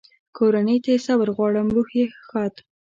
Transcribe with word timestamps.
کورنۍ 0.37 0.77
ته 0.83 0.89
یې 0.93 0.99
صبر 1.07 1.27
غواړم، 1.35 1.67
روح 1.75 1.89
یې 1.99 2.05
ښاد. 2.27 2.53